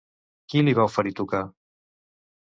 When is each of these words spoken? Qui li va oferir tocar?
Qui 0.53 0.61
li 0.67 0.71
va 0.79 0.85
oferir 0.91 1.11
tocar? 1.19 1.41